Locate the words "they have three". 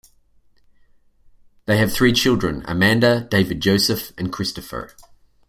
1.67-2.11